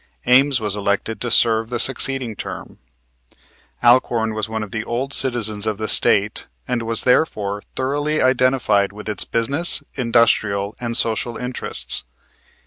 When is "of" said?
4.63-4.71, 5.67-5.77